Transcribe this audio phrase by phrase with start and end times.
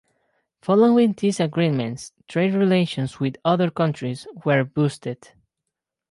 [0.63, 5.33] Following these agreements, trade relations with other countries were boosted.